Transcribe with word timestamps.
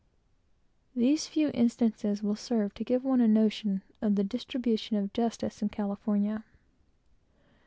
These 0.95 1.27
few 1.27 1.49
instances 1.53 2.23
will 2.23 2.35
serve 2.35 2.73
to 2.73 2.83
give 2.83 3.03
one 3.03 3.21
a 3.21 3.27
notion 3.27 3.83
of 4.01 4.15
the 4.15 4.23
distribution 4.23 4.97
of 4.97 5.13
justice 5.13 5.61
in 5.61 5.69
California. 5.69 6.43